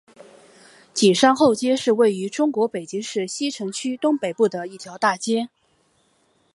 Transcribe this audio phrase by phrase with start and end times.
[0.95, 5.49] 景山后街是位于中国北京市西城区东北部的一条大街。